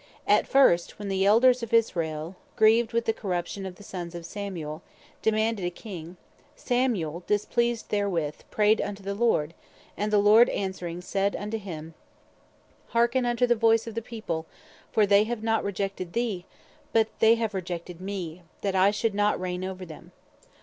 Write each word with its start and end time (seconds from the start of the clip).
As 0.25 0.47
first 0.47 0.97
(1 0.97 0.97
Sam. 0.97 0.97
8.7.) 0.97 0.99
when 0.99 1.09
the 1.09 1.25
Elders 1.27 1.61
of 1.61 1.73
Israel 1.75 2.35
(grieved 2.55 2.91
with 2.91 3.05
the 3.05 3.13
corruption 3.13 3.67
of 3.67 3.75
the 3.75 3.83
Sons 3.83 4.15
of 4.15 4.25
Samuel) 4.25 4.81
demanded 5.21 5.63
a 5.63 5.69
King, 5.69 6.17
Samuel 6.55 7.23
displeased 7.27 7.89
therewith, 7.89 8.37
prayed 8.49 8.81
unto 8.81 9.03
the 9.03 9.13
Lord; 9.13 9.53
and 9.95 10.11
the 10.11 10.17
Lord 10.17 10.49
answering 10.49 11.01
said 11.01 11.35
unto 11.35 11.59
him, 11.59 11.93
"Hearken 12.87 13.27
unto 13.27 13.45
the 13.45 13.53
voice 13.53 13.85
of 13.85 13.93
the 13.93 14.01
People, 14.01 14.47
for 14.91 15.05
they 15.05 15.25
have 15.25 15.43
not 15.43 15.63
rejected 15.63 16.13
thee, 16.13 16.47
but 16.93 17.09
they 17.19 17.35
have 17.35 17.53
rejected 17.53 18.01
me, 18.01 18.41
that 18.61 18.73
I 18.75 18.89
should 18.89 19.13
not 19.13 19.39
reign 19.39 19.63
over 19.63 19.85
them." 19.85 20.13